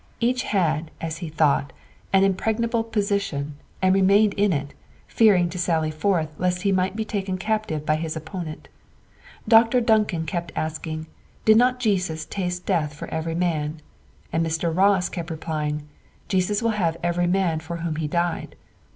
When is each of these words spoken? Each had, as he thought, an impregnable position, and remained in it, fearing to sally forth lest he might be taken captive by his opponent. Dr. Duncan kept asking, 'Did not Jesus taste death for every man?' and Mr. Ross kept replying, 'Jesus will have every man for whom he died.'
Each 0.19 0.41
had, 0.41 0.89
as 0.99 1.19
he 1.19 1.29
thought, 1.29 1.71
an 2.11 2.23
impregnable 2.23 2.83
position, 2.83 3.57
and 3.83 3.93
remained 3.93 4.33
in 4.33 4.51
it, 4.51 4.73
fearing 5.05 5.47
to 5.51 5.59
sally 5.59 5.91
forth 5.91 6.33
lest 6.39 6.63
he 6.63 6.71
might 6.71 6.95
be 6.95 7.05
taken 7.05 7.37
captive 7.37 7.85
by 7.85 7.97
his 7.97 8.15
opponent. 8.15 8.67
Dr. 9.47 9.79
Duncan 9.79 10.25
kept 10.25 10.51
asking, 10.55 11.05
'Did 11.45 11.57
not 11.57 11.79
Jesus 11.79 12.25
taste 12.25 12.65
death 12.65 12.95
for 12.95 13.09
every 13.09 13.35
man?' 13.35 13.79
and 14.33 14.43
Mr. 14.43 14.75
Ross 14.75 15.07
kept 15.07 15.29
replying, 15.29 15.87
'Jesus 16.29 16.63
will 16.63 16.71
have 16.81 16.97
every 17.03 17.27
man 17.27 17.59
for 17.59 17.75
whom 17.77 17.97
he 17.97 18.07
died.' 18.07 18.55